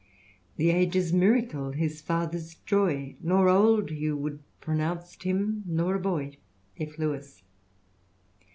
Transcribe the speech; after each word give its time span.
"The 0.57 0.71
age's 0.71 1.13
miracle, 1.13 1.73
his 1.73 2.01
father's 2.01 2.55
joy 2.65 3.17
1 3.17 3.17
Nor 3.21 3.49
old 3.49 3.91
you 3.91 4.17
wou'd 4.17 4.39
pronounce 4.59 5.13
him, 5.21 5.63
nor 5.67 5.93
a 5.93 5.99
boy." 5.99 6.37
F. 6.79 6.95
Lbwis. 6.97 7.43